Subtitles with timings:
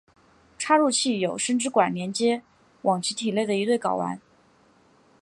[0.57, 2.41] 插入器有生殖管连接
[2.81, 4.19] 往其体内的一对睾丸。